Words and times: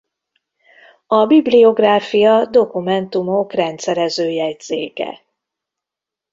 A 1.07 1.25
bibliográfia 1.25 2.45
dokumentumok 2.45 3.53
rendszerező 3.53 4.29
jegyzéke. 4.29 5.21